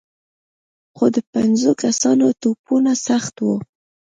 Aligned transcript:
خو 0.95 1.05
د 1.15 1.17
پنځو 1.33 1.71
کسانو 1.83 2.25
ټپونه 2.41 2.91
سخت 3.07 3.35
وو. 3.45 3.55